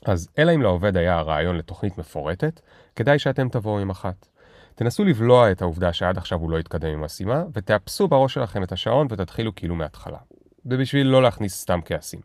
אז 0.08 0.30
אלא 0.38 0.56
אם 0.56 0.62
לעובד 0.62 0.98
היה 0.98 1.18
הרעיון 1.18 1.56
לתוכנית 1.56 1.98
מפורטת, 1.98 2.62
כדאי 2.96 3.20
שאתם 3.20 3.50
תבואו 3.50 3.80
עם 3.80 3.90
אחת. 3.90 4.28
תנסו 4.76 5.04
לבלוע 5.04 5.52
את 5.52 5.62
העובדה 5.62 5.94
שעד 5.94 6.18
עכשיו 6.18 6.40
הוא 6.40 6.52
לא 6.52 6.58
התקדם 6.60 6.90
עם 6.90 7.02
המשימה, 7.02 7.44
ותאפסו 7.54 8.08
בראש 8.08 8.34
שלכם 8.34 8.64
את 8.64 8.72
השעון 8.72 9.08
ותתחילו 9.10 9.56
כאילו 9.56 9.76
מההתחלה. 9.76 10.18
ובשביל 10.66 11.08
לא 11.08 11.22
להכניס 11.22 11.62
סתם 11.62 11.80
כעסים. 11.86 12.20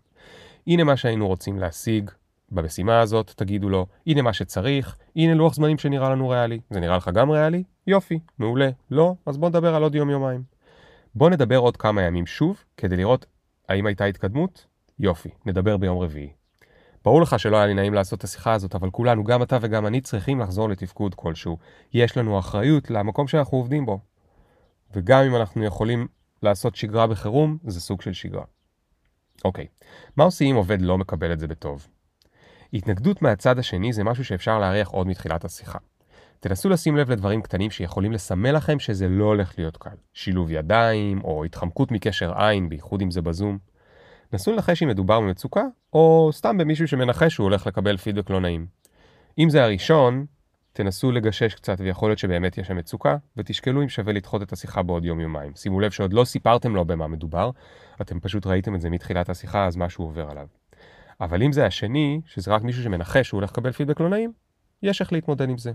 הנה 0.66 0.84
מה 0.84 0.96
שהיינו 0.96 1.28
רוצים 1.28 1.58
להשיג 1.58 2.10
במשימה 2.50 3.00
הזאת, 3.00 3.32
תגידו 3.36 3.68
לו, 3.68 3.86
הנה 4.06 4.22
מה 4.22 4.32
שצריך, 4.32 4.96
הנה 5.16 5.34
לוח 5.34 5.54
זמנים 5.54 5.78
שנראה 5.78 6.10
לנו 6.10 6.28
ריאלי. 6.28 6.60
זה 6.70 6.80
נראה 6.80 6.96
לך 6.96 7.10
גם 7.14 7.30
ריאלי? 7.30 7.62
יופי, 7.86 8.18
מעולה. 8.38 8.70
לא? 8.90 9.14
אז 9.26 9.38
בוא 9.38 9.48
נדבר 9.48 9.74
על 9.74 9.82
עוד 9.82 9.94
יום-יומיים. 9.94 10.42
בוא 11.14 11.30
נדבר 11.30 11.56
עוד 11.58 11.76
כמה 11.76 12.02
ימים 12.02 12.26
שוב, 12.26 12.64
כדי 12.76 12.96
לראות 12.96 13.26
האם 13.68 13.86
הייתה 13.86 14.04
התקדמות? 14.04 14.66
יופי, 14.98 15.30
נדבר 15.46 15.76
ביום 15.76 15.98
רביעי. 15.98 16.41
ברור 17.04 17.22
לך 17.22 17.38
שלא 17.38 17.56
היה 17.56 17.66
לי 17.66 17.74
נעים 17.74 17.94
לעשות 17.94 18.18
את 18.18 18.24
השיחה 18.24 18.52
הזאת, 18.52 18.74
אבל 18.74 18.90
כולנו, 18.90 19.24
גם 19.24 19.42
אתה 19.42 19.58
וגם 19.60 19.86
אני, 19.86 20.00
צריכים 20.00 20.40
לחזור 20.40 20.68
לתפקוד 20.68 21.14
כלשהו. 21.14 21.58
יש 21.94 22.16
לנו 22.16 22.38
אחריות 22.38 22.90
למקום 22.90 23.28
שאנחנו 23.28 23.58
עובדים 23.58 23.86
בו. 23.86 24.00
וגם 24.94 25.24
אם 25.24 25.36
אנחנו 25.36 25.64
יכולים 25.64 26.06
לעשות 26.42 26.76
שגרה 26.76 27.06
בחירום, 27.06 27.58
זה 27.64 27.80
סוג 27.80 28.02
של 28.02 28.12
שגרה. 28.12 28.44
אוקיי, 29.44 29.66
מה 30.16 30.24
עושים 30.24 30.50
אם 30.50 30.56
עובד 30.56 30.82
לא 30.82 30.98
מקבל 30.98 31.32
את 31.32 31.38
זה 31.38 31.46
בטוב? 31.46 31.88
התנגדות 32.72 33.22
מהצד 33.22 33.58
השני 33.58 33.92
זה 33.92 34.04
משהו 34.04 34.24
שאפשר 34.24 34.58
להריח 34.58 34.88
עוד 34.88 35.06
מתחילת 35.06 35.44
השיחה. 35.44 35.78
תנסו 36.40 36.68
לשים 36.68 36.96
לב 36.96 37.10
לדברים 37.10 37.42
קטנים 37.42 37.70
שיכולים 37.70 38.12
לסמל 38.12 38.52
לכם 38.52 38.78
שזה 38.78 39.08
לא 39.08 39.24
הולך 39.24 39.54
להיות 39.58 39.76
קל. 39.76 39.96
שילוב 40.12 40.50
ידיים, 40.50 41.20
או 41.24 41.44
התחמקות 41.44 41.92
מקשר 41.92 42.32
עין, 42.42 42.68
בייחוד 42.68 43.02
אם 43.02 43.10
זה 43.10 43.22
בזום. 43.22 43.58
נסו 44.32 44.52
לנחש 44.52 44.82
אם 44.82 44.88
מדובר 44.88 45.20
במצוקה, 45.20 45.62
או 45.92 46.30
סתם 46.32 46.58
במישהו 46.58 46.88
שמנחש 46.88 47.34
שהוא 47.34 47.44
הולך 47.44 47.66
לקבל 47.66 47.96
פידבק 47.96 48.30
לא 48.30 48.40
נעים. 48.40 48.66
אם 49.38 49.50
זה 49.50 49.64
הראשון, 49.64 50.26
תנסו 50.72 51.12
לגשש 51.12 51.54
קצת 51.54 51.76
ויכול 51.78 52.10
להיות 52.10 52.18
שבאמת 52.18 52.58
יש 52.58 52.66
שם 52.66 52.76
מצוקה, 52.76 53.16
ותשקלו 53.36 53.82
אם 53.82 53.88
שווה 53.88 54.12
לדחות 54.12 54.42
את 54.42 54.52
השיחה 54.52 54.82
בעוד 54.82 55.04
יום-יומיים. 55.04 55.54
שימו 55.54 55.80
לב 55.80 55.90
שעוד 55.90 56.12
לא 56.12 56.24
סיפרתם 56.24 56.74
לו 56.74 56.84
במה 56.84 57.06
מדובר, 57.06 57.50
אתם 58.00 58.20
פשוט 58.20 58.46
ראיתם 58.46 58.74
את 58.74 58.80
זה 58.80 58.90
מתחילת 58.90 59.28
השיחה, 59.28 59.66
אז 59.66 59.76
משהו 59.76 60.04
עובר 60.04 60.30
עליו. 60.30 60.46
אבל 61.20 61.42
אם 61.42 61.52
זה 61.52 61.66
השני, 61.66 62.20
שזה 62.26 62.50
רק 62.50 62.62
מישהו 62.62 62.82
שמנחש 62.82 63.28
שהוא 63.28 63.38
הולך 63.38 63.50
לקבל 63.50 63.72
פידבק 63.72 64.00
לא 64.00 64.08
נעים, 64.08 64.32
יש 64.82 65.00
איך 65.00 65.12
להתמודד 65.12 65.48
עם 65.48 65.58
זה. 65.58 65.72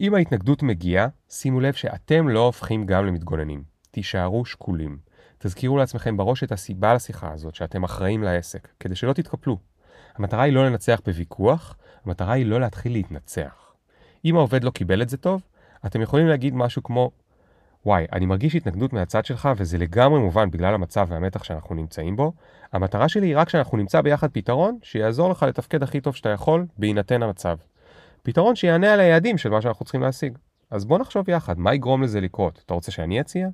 אם 0.00 0.14
ההתנגדות 0.14 0.62
מגיעה, 0.62 1.08
שימו 1.30 1.60
לב 1.60 1.72
שאתם 1.72 2.28
לא 2.28 2.46
הופכים 2.46 2.86
גם 2.86 3.06
למתגוננים. 3.06 3.62
תישארו 3.90 4.44
שקולים. 4.44 4.98
תזכירו 5.42 5.76
לעצמכם 5.78 6.16
בראש 6.16 6.44
את 6.44 6.52
הסיבה 6.52 6.94
לשיחה 6.94 7.32
הזאת, 7.32 7.54
שאתם 7.54 7.84
אחראים 7.84 8.22
לעסק, 8.22 8.68
כדי 8.80 8.94
שלא 8.94 9.12
תתקפלו. 9.12 9.56
המטרה 10.16 10.42
היא 10.42 10.52
לא 10.52 10.66
לנצח 10.66 11.00
בוויכוח, 11.06 11.76
המטרה 12.04 12.32
היא 12.32 12.46
לא 12.46 12.60
להתחיל 12.60 12.92
להתנצח. 12.92 13.74
אם 14.24 14.36
העובד 14.36 14.64
לא 14.64 14.70
קיבל 14.70 15.02
את 15.02 15.08
זה 15.08 15.16
טוב, 15.16 15.42
אתם 15.86 16.02
יכולים 16.02 16.26
להגיד 16.26 16.54
משהו 16.54 16.82
כמו, 16.82 17.10
וואי, 17.86 18.06
אני 18.12 18.26
מרגיש 18.26 18.54
התנגדות 18.54 18.92
מהצד 18.92 19.24
שלך 19.24 19.48
וזה 19.56 19.78
לגמרי 19.78 20.20
מובן 20.20 20.50
בגלל 20.50 20.74
המצב 20.74 21.06
והמתח 21.10 21.44
שאנחנו 21.44 21.74
נמצאים 21.74 22.16
בו. 22.16 22.32
המטרה 22.72 23.08
שלי 23.08 23.26
היא 23.26 23.36
רק 23.36 23.48
שאנחנו 23.48 23.78
נמצא 23.78 24.00
ביחד 24.00 24.30
פתרון 24.30 24.78
שיעזור 24.82 25.30
לך 25.30 25.42
לתפקד 25.42 25.82
הכי 25.82 26.00
טוב 26.00 26.16
שאתה 26.16 26.28
יכול 26.28 26.66
בהינתן 26.78 27.22
המצב. 27.22 27.56
פתרון 28.22 28.56
שיענה 28.56 28.92
על 28.92 29.00
היעדים 29.00 29.38
של 29.38 29.50
מה 29.50 29.62
שאנחנו 29.62 29.84
צריכים 29.84 30.02
להשיג. 30.02 30.38
אז 30.70 30.84
בוא 30.84 30.98
נחשוב 30.98 31.28
יחד, 31.28 31.58
מה 31.58 31.74
יגרום 31.74 32.02
לזה 32.02 32.20
לקרות? 32.20 32.62
אתה 32.66 32.74
רוצה 32.74 32.90
שאני 32.92 33.20
אציע? 33.20 33.48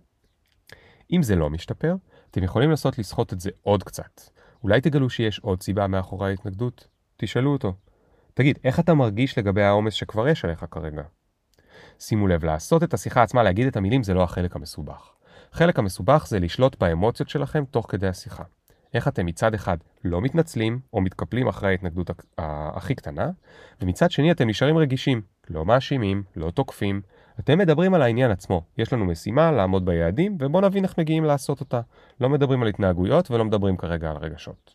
אם 1.12 1.22
זה 1.22 1.36
לא 1.36 1.50
משתפר, 1.50 1.94
אתם 2.30 2.42
יכולים 2.42 2.70
לנסות 2.70 2.98
לסחוט 2.98 3.32
את 3.32 3.40
זה 3.40 3.50
עוד 3.62 3.82
קצת. 3.82 4.20
אולי 4.62 4.80
תגלו 4.80 5.10
שיש 5.10 5.38
עוד 5.38 5.62
סיבה 5.62 5.86
מאחורי 5.86 6.30
ההתנגדות? 6.30 6.88
תשאלו 7.16 7.52
אותו. 7.52 7.74
תגיד, 8.34 8.58
איך 8.64 8.80
אתה 8.80 8.94
מרגיש 8.94 9.38
לגבי 9.38 9.62
העומס 9.62 9.94
שכבר 9.94 10.28
יש 10.28 10.44
עליך 10.44 10.64
כרגע? 10.70 11.02
שימו 11.98 12.28
לב, 12.28 12.44
לעשות 12.44 12.82
את 12.82 12.94
השיחה 12.94 13.22
עצמה, 13.22 13.42
להגיד 13.42 13.66
את 13.66 13.76
המילים, 13.76 14.02
זה 14.02 14.14
לא 14.14 14.22
החלק 14.22 14.56
המסובך. 14.56 15.12
החלק 15.52 15.78
המסובך 15.78 16.26
זה 16.28 16.38
לשלוט 16.38 16.76
באמוציות 16.80 17.28
שלכם 17.28 17.64
תוך 17.64 17.86
כדי 17.88 18.08
השיחה. 18.08 18.42
איך 18.94 19.08
אתם 19.08 19.26
מצד 19.26 19.54
אחד 19.54 19.76
לא 20.04 20.20
מתנצלים 20.20 20.80
או 20.92 21.00
מתקפלים 21.00 21.48
אחרי 21.48 21.70
ההתנגדות 21.70 22.10
הכי 22.38 22.94
קטנה, 22.94 23.30
ומצד 23.80 24.10
שני 24.10 24.32
אתם 24.32 24.48
נשארים 24.48 24.78
רגישים, 24.78 25.22
לא 25.50 25.64
מאשימים, 25.64 26.22
לא 26.36 26.50
תוקפים. 26.50 27.00
אתם 27.40 27.58
מדברים 27.58 27.94
על 27.94 28.02
העניין 28.02 28.30
עצמו, 28.30 28.62
יש 28.78 28.92
לנו 28.92 29.04
משימה 29.04 29.52
לעמוד 29.52 29.84
ביעדים, 29.84 30.36
ובואו 30.40 30.62
נבין 30.62 30.84
איך 30.84 30.98
מגיעים 30.98 31.24
לעשות 31.24 31.60
אותה. 31.60 31.80
לא 32.20 32.28
מדברים 32.28 32.62
על 32.62 32.68
התנהגויות 32.68 33.30
ולא 33.30 33.44
מדברים 33.44 33.76
כרגע 33.76 34.10
על 34.10 34.16
רגשות. 34.16 34.74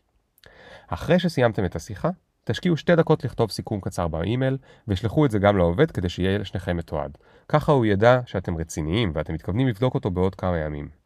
אחרי 0.88 1.20
שסיימתם 1.20 1.66
את 1.66 1.76
השיחה, 1.76 2.10
תשקיעו 2.44 2.78
שתי 2.78 2.96
דקות 2.96 3.24
לכתוב 3.24 3.52
סיכום 3.52 3.82
קצר 3.82 4.08
באימייל, 4.08 4.58
ושלחו 4.88 5.26
את 5.26 5.32
זה 5.32 5.40
גם 5.40 5.58
לעובד 5.58 5.92
כדי 5.92 6.10
שיהיה 6.10 6.38
לשניכם 6.38 6.78
מתועד. 6.78 7.18
ככה 7.50 7.72
הוא 7.72 7.86
ידע 7.86 8.20
שאתם 8.26 8.58
רציניים 8.58 9.12
ואתם 9.16 9.34
מתכוונים 9.34 9.68
לבדוק 9.68 9.96
אותו 9.96 10.12
בעוד 10.12 10.36
כמה 10.36 10.58
ימים. 10.58 11.03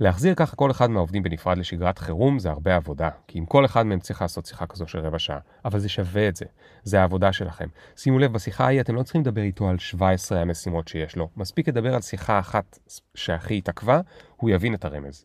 להחזיר 0.00 0.34
ככה 0.34 0.56
כל 0.56 0.70
אחד 0.70 0.90
מהעובדים 0.90 1.22
בנפרד 1.22 1.58
לשגרת 1.58 1.98
חירום 1.98 2.38
זה 2.38 2.50
הרבה 2.50 2.76
עבודה, 2.76 3.08
כי 3.26 3.38
אם 3.38 3.46
כל 3.46 3.64
אחד 3.64 3.86
מהם 3.86 4.00
צריך 4.00 4.22
לעשות 4.22 4.46
שיחה 4.46 4.66
כזו 4.66 4.86
של 4.86 4.98
רבע 4.98 5.18
שעה, 5.18 5.38
אבל 5.64 5.78
זה 5.78 5.88
שווה 5.88 6.28
את 6.28 6.36
זה, 6.36 6.44
זה 6.82 7.00
העבודה 7.00 7.32
שלכם. 7.32 7.68
שימו 7.96 8.18
לב, 8.18 8.32
בשיחה 8.32 8.64
ההיא 8.64 8.80
אתם 8.80 8.94
לא 8.94 9.02
צריכים 9.02 9.20
לדבר 9.20 9.42
איתו 9.42 9.68
על 9.68 9.78
17 9.78 10.40
המשימות 10.40 10.88
שיש 10.88 11.16
לו, 11.16 11.28
מספיק 11.36 11.68
לדבר 11.68 11.94
על 11.94 12.00
שיחה 12.00 12.38
אחת 12.38 12.78
שהכי 13.14 13.58
התעכבה, 13.58 14.00
הוא 14.36 14.50
יבין 14.50 14.74
את 14.74 14.84
הרמז. 14.84 15.24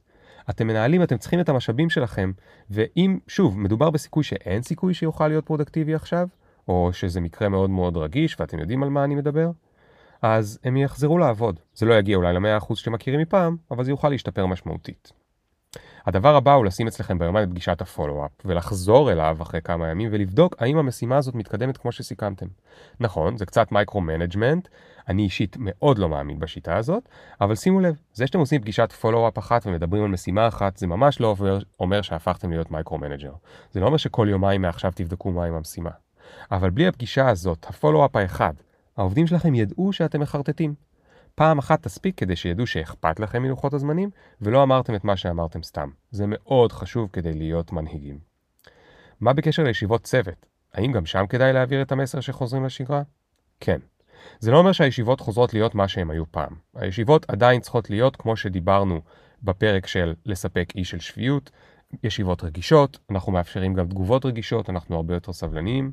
אתם 0.50 0.68
מנהלים, 0.68 1.04
אתם 1.04 1.18
צריכים 1.18 1.40
את 1.40 1.50
המשאבים 1.50 1.90
שלכם, 1.90 2.32
ואם, 2.70 3.20
שוב, 3.28 3.60
מדובר 3.60 3.90
בסיכוי 3.90 4.24
שאין 4.24 4.62
סיכוי 4.62 4.94
שיוכל 4.94 5.28
להיות 5.28 5.46
פרודקטיבי 5.46 5.96
עכשיו, 5.96 6.28
או 6.68 6.90
שזה 6.94 7.22
מקרה 7.22 7.50
מאוד 7.50 7.70
מאוד 7.70 7.98
רגיש 7.98 8.40
ואתם 8.40 8.60
יודעים 8.60 8.84
על 8.84 8.90
מה 8.90 9.04
אני 9.04 9.16
מדבר, 9.16 9.52
אז 10.24 10.60
הם 10.63 10.77
יחזרו 10.77 11.18
לעבוד. 11.18 11.60
זה 11.74 11.86
לא 11.86 11.94
יגיע 11.94 12.18
אולי 12.18 12.34
ל-100% 12.34 12.75
שאתם 12.75 12.92
מכירים 12.92 13.20
מפעם, 13.20 13.58
אבל 13.72 13.84
זה 13.84 13.92
יוכל 13.92 14.10
להשתפר 14.10 14.46
משמעותית. 14.46 15.12
הדבר 16.06 16.36
הבא 16.36 16.53
הוא 16.53 16.65
לשים 16.65 16.88
אצלכם 16.88 17.18
ברמה 17.18 17.44
את 17.44 17.50
פגישת 17.50 17.82
ה 17.82 17.86
follow-up, 17.86 18.32
ולחזור 18.46 19.12
אליו 19.12 19.38
אחרי 19.42 19.62
כמה 19.62 19.88
ימים 19.88 20.10
ולבדוק 20.12 20.56
האם 20.60 20.77
המשימה 20.77 21.18
הזאת 21.18 21.36
מתקדמת 21.36 21.77
כמו 21.77 21.92
שסיכמתם. 21.92 22.46
נכון, 23.00 23.38
זה 23.38 23.46
קצת 23.46 23.72
micro-management, 23.72 24.68
אני 25.08 25.24
אישית 25.24 25.56
מאוד 25.60 25.98
לא 25.98 26.10
מאמין 26.10 26.39
בשיטה 26.39 26.77
הזאת, 26.77 27.10
אבל 27.42 27.56
שימו 27.56 27.80
לב, 27.80 27.96
זה 28.13 28.27
שאתם 28.27 28.39
עושים 28.39 28.62
פגישת 28.62 28.92
follow-up 28.92 29.38
אחת 29.38 29.68
ומדברים 29.68 30.03
על 30.03 30.10
משימה 30.10 30.48
אחת, 30.48 30.77
זה 30.77 30.88
ממש 30.88 31.22
לא 31.22 31.36
אומר, 31.39 31.60
אומר 31.80 32.01
שהפכתם 32.01 32.51
להיות 32.51 32.72
micro-manager. 32.72 33.34
זה 33.72 33.80
לא 33.80 33.86
אומר 33.86 33.98
שכל 33.98 34.27
יומיים 34.30 34.62
מעכשיו 34.62 34.92
תבדקו 34.96 35.32
מה 35.32 35.46
עם 35.46 35.53
המשימה. 35.53 35.92
אבל 36.51 36.70
בלי 36.70 36.88
הפגישה 36.88 37.30
הזאת, 37.30 37.65
ה 37.70 37.74
follow-up 37.74 38.15
האחד, 38.15 38.53
העובדים 38.98 39.28
שלכם 39.28 39.56
ידעו 39.56 39.94
שאתם 39.94 40.20
מחרטטים. 40.20 40.76
פעם 41.36 41.58
אחת 41.58 41.84
תספיק 41.84 42.18
כדי 42.18 42.36
שידעו 42.36 42.68
שאכפת 42.68 43.20
לכם 43.20 43.44
מלוחות 43.44 43.74
הזמנים, 43.74 44.10
ולא 44.42 44.64
אמרתם 44.64 44.96
את 44.96 45.04
מה 45.04 45.18
שאמרתם 45.18 45.64
סתם. 45.64 45.90
זה 46.12 46.26
מאוד 46.28 46.72
חשוב 46.72 47.10
כדי 47.14 47.34
להיות 47.34 47.72
מנהיגים. 47.72 48.20
מה 49.20 49.34
בקשר 49.34 49.64
לישיבות 49.64 50.04
צוות? 50.04 50.46
האם 50.74 50.92
גם 50.92 51.06
שם 51.06 51.26
כדאי 51.30 51.54
להעביר 51.54 51.82
את 51.82 51.92
המסר 51.92 52.20
שחוזרים 52.20 52.66
לשגרה? 52.66 53.02
כן. 53.60 53.80
זה 54.40 54.52
לא 54.52 54.58
אומר 54.58 54.72
שהישיבות 54.72 55.20
חוזרות 55.20 55.54
להיות 55.54 55.76
מה 55.76 55.88
שהן 55.88 56.10
היו 56.10 56.32
פעם. 56.32 56.56
הישיבות 56.76 57.30
עדיין 57.30 57.62
צריכות 57.62 57.90
להיות, 57.90 58.16
כמו 58.16 58.36
שדיברנו 58.36 59.02
בפרק 59.44 59.88
של 59.88 60.14
לספק 60.26 60.74
אי 60.76 60.84
של 60.84 61.00
שפיות, 61.00 61.52
ישיבות 62.04 62.44
רגישות, 62.44 63.00
אנחנו 63.10 63.32
מאפשרים 63.32 63.74
גם 63.74 63.88
תגובות 63.88 64.26
רגישות, 64.26 64.70
אנחנו 64.70 64.96
הרבה 64.96 65.14
יותר 65.14 65.34
סבלניים, 65.34 65.92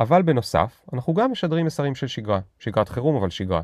אבל 0.00 0.22
בנוסף, 0.22 0.84
אנחנו 0.92 1.14
גם 1.14 1.32
משדרים 1.32 1.66
מסרים 1.66 1.94
של 1.94 2.06
שגרה, 2.06 2.40
שגרת 2.58 2.88
חירום 2.88 3.16
אבל 3.16 3.30
שגרה. 3.30 3.60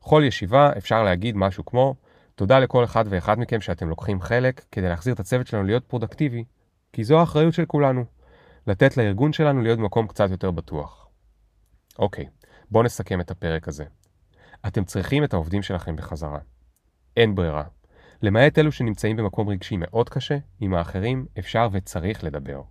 בכל 0.00 0.22
ישיבה 0.26 0.70
אפשר 0.78 1.02
להגיד 1.02 1.36
משהו 1.36 1.64
כמו, 1.64 1.94
תודה 2.34 2.58
לכל 2.58 2.84
אחד 2.84 3.04
ואחד 3.08 3.38
מכם 3.38 3.60
שאתם 3.60 3.88
לוקחים 3.88 4.20
חלק 4.20 4.64
כדי 4.72 4.88
להחזיר 4.88 5.14
את 5.14 5.20
הצוות 5.20 5.46
שלנו 5.46 5.64
להיות 5.64 5.84
פרודקטיבי, 5.84 6.44
כי 6.92 7.04
זו 7.04 7.20
האחריות 7.20 7.54
של 7.54 7.64
כולנו, 7.66 8.04
לתת 8.66 8.96
לארגון 8.96 9.32
שלנו 9.32 9.62
להיות 9.62 9.78
במקום 9.78 10.06
קצת 10.06 10.30
יותר 10.30 10.50
בטוח. 10.50 11.08
אוקיי, 11.98 12.26
בואו 12.70 12.84
נסכם 12.84 13.20
את 13.20 13.30
הפרק 13.30 13.68
הזה. 13.68 13.84
אתם 14.66 14.84
צריכים 14.84 15.24
את 15.24 15.34
העובדים 15.34 15.62
שלכם 15.62 15.96
בחזרה. 15.96 16.38
אין 17.16 17.34
ברירה. 17.34 17.64
למעט 18.22 18.58
אלו 18.58 18.72
שנמצאים 18.72 19.16
במקום 19.16 19.48
רגשי 19.48 19.76
מאוד 19.76 20.08
קשה, 20.08 20.38
עם 20.60 20.74
האחרים 20.74 21.26
אפשר 21.38 21.68
וצריך 21.72 22.24
לדבר. 22.24 22.62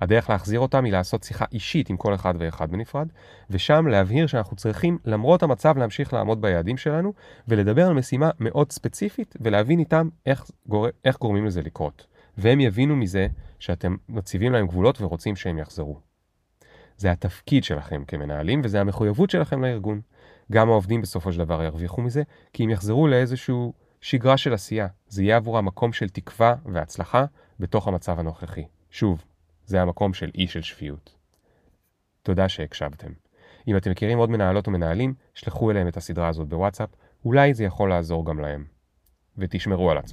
הדרך 0.00 0.30
להחזיר 0.30 0.60
אותם 0.60 0.84
היא 0.84 0.92
לעשות 0.92 1.22
שיחה 1.22 1.44
אישית 1.52 1.90
עם 1.90 1.96
כל 1.96 2.14
אחד 2.14 2.34
ואחד 2.38 2.70
בנפרד, 2.70 3.08
ושם 3.50 3.86
להבהיר 3.86 4.26
שאנחנו 4.26 4.56
צריכים, 4.56 4.98
למרות 5.04 5.42
המצב, 5.42 5.78
להמשיך 5.78 6.12
לעמוד 6.12 6.40
ביעדים 6.40 6.76
שלנו, 6.76 7.12
ולדבר 7.48 7.86
על 7.86 7.94
משימה 7.94 8.30
מאוד 8.40 8.72
ספציפית, 8.72 9.36
ולהבין 9.40 9.78
איתם 9.78 10.08
איך, 10.26 10.50
גור... 10.66 10.86
איך 11.04 11.18
גורמים 11.18 11.46
לזה 11.46 11.62
לקרות. 11.62 12.06
והם 12.38 12.60
יבינו 12.60 12.96
מזה 12.96 13.26
שאתם 13.58 13.96
מציבים 14.08 14.52
להם 14.52 14.66
גבולות 14.66 15.00
ורוצים 15.00 15.36
שהם 15.36 15.58
יחזרו. 15.58 15.98
זה 16.96 17.10
התפקיד 17.10 17.64
שלכם 17.64 18.04
כמנהלים, 18.04 18.60
וזה 18.64 18.80
המחויבות 18.80 19.30
שלכם 19.30 19.64
לארגון. 19.64 20.00
גם 20.52 20.70
העובדים 20.70 21.02
בסופו 21.02 21.32
של 21.32 21.38
דבר 21.38 21.62
ירוויחו 21.62 22.02
מזה, 22.02 22.22
כי 22.52 22.62
הם 22.62 22.70
יחזרו 22.70 23.08
לאיזשהו 23.08 23.72
שגרה 24.00 24.36
של 24.36 24.54
עשייה. 24.54 24.86
זה 25.08 25.22
יהיה 25.22 25.36
עבורם 25.36 25.64
מקום 25.64 25.92
של 25.92 26.08
תקווה 26.08 26.54
והצלחה 26.64 27.24
בתוך 27.60 27.88
המצב 27.88 28.18
הנוכחי. 28.18 28.64
שוב, 28.90 29.24
זה 29.66 29.82
המקום 29.82 30.14
של 30.14 30.30
אי 30.34 30.46
של 30.46 30.62
שפיות. 30.62 31.14
תודה 32.22 32.48
שהקשבתם. 32.48 33.12
אם 33.68 33.76
אתם 33.76 33.90
מכירים 33.90 34.18
עוד 34.18 34.30
מנהלות 34.30 34.68
ומנהלים, 34.68 35.14
שלחו 35.34 35.70
אליהם 35.70 35.88
את 35.88 35.96
הסדרה 35.96 36.28
הזאת 36.28 36.48
בוואטסאפ, 36.48 36.88
אולי 37.24 37.54
זה 37.54 37.64
יכול 37.64 37.88
לעזור 37.90 38.26
גם 38.26 38.40
להם. 38.40 38.64
ותשמרו 39.38 39.90
על 39.90 39.98
עצמם. 39.98 40.12